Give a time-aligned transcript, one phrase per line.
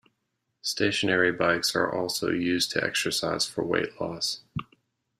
[0.63, 4.41] Stationary bikes are also used to exercise for weight loss.